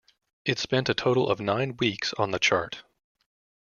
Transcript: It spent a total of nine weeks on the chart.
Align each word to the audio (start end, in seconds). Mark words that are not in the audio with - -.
It 0.45 0.57
spent 0.57 0.89
a 0.89 0.95
total 0.95 1.29
of 1.29 1.39
nine 1.39 1.77
weeks 1.77 2.11
on 2.13 2.31
the 2.31 2.39
chart. 2.39 2.81